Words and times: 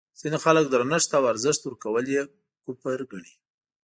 ځینې 0.19 0.37
خلک 0.45 0.65
درنښت 0.69 1.11
او 1.17 1.23
ارزښت 1.31 1.61
ورکول 1.63 2.05
یې 2.15 2.21
کفر 2.63 2.99
ګڼي. 3.11 3.33